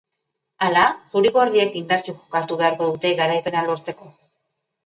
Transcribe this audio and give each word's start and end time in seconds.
Hala, 0.67 0.85
zuri-gorriek 1.11 1.77
indartsu 1.81 2.15
jokatu 2.21 2.57
beharko 2.63 2.91
dute 2.95 3.15
garaipena 3.23 3.67
lortzeko. 3.69 4.13